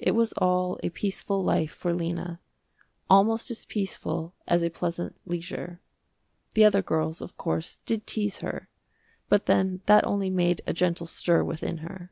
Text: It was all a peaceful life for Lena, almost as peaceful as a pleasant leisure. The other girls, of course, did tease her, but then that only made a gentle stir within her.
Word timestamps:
It 0.00 0.16
was 0.16 0.32
all 0.38 0.80
a 0.82 0.90
peaceful 0.90 1.40
life 1.44 1.72
for 1.72 1.94
Lena, 1.94 2.40
almost 3.08 3.52
as 3.52 3.64
peaceful 3.64 4.34
as 4.48 4.64
a 4.64 4.68
pleasant 4.68 5.14
leisure. 5.26 5.80
The 6.54 6.64
other 6.64 6.82
girls, 6.82 7.20
of 7.20 7.36
course, 7.36 7.76
did 7.76 8.04
tease 8.04 8.38
her, 8.38 8.68
but 9.28 9.46
then 9.46 9.80
that 9.86 10.02
only 10.02 10.28
made 10.28 10.60
a 10.66 10.72
gentle 10.74 11.06
stir 11.06 11.44
within 11.44 11.76
her. 11.86 12.10